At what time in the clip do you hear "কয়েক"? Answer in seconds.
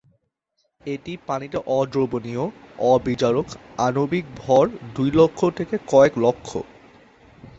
5.87-6.13